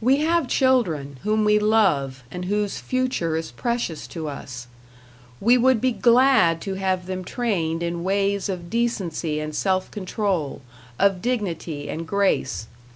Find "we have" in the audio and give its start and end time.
0.00-0.48